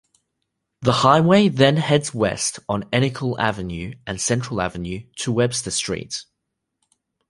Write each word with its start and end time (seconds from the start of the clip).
The 0.81 0.93
highway 1.05 1.47
then 1.47 1.77
heads 1.77 2.11
west 2.11 2.57
on 2.67 2.89
Encinal 2.91 3.37
Avenue 3.39 3.93
and 4.07 4.19
Central 4.19 4.59
Avenue 4.59 5.01
to 5.17 5.31
Webster 5.31 5.69
Street. 5.69 6.25